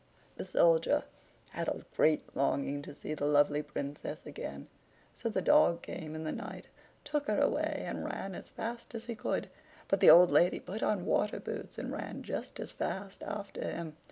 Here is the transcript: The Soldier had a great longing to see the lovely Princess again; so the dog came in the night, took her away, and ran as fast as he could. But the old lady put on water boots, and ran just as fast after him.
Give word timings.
The 0.35 0.45
Soldier 0.45 1.03
had 1.51 1.67
a 1.67 1.85
great 1.95 2.23
longing 2.35 2.81
to 2.81 2.95
see 2.95 3.13
the 3.13 3.27
lovely 3.27 3.61
Princess 3.61 4.25
again; 4.25 4.67
so 5.15 5.29
the 5.29 5.43
dog 5.43 5.83
came 5.83 6.15
in 6.15 6.23
the 6.23 6.31
night, 6.31 6.69
took 7.03 7.27
her 7.27 7.37
away, 7.39 7.83
and 7.85 8.03
ran 8.05 8.33
as 8.33 8.49
fast 8.49 8.95
as 8.95 9.05
he 9.05 9.13
could. 9.13 9.47
But 9.87 9.99
the 9.99 10.09
old 10.09 10.31
lady 10.31 10.59
put 10.59 10.81
on 10.81 11.05
water 11.05 11.39
boots, 11.39 11.77
and 11.77 11.91
ran 11.93 12.23
just 12.23 12.59
as 12.59 12.71
fast 12.71 13.21
after 13.21 13.63
him. 13.63 13.95